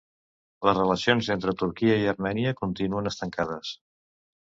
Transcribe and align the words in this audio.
Les 0.67 0.77
relacions 0.77 1.29
entre 1.35 1.53
Turquia 1.59 1.97
i 2.05 2.09
Armènia 2.13 2.53
continuen 2.63 3.11
estancades. 3.11 3.75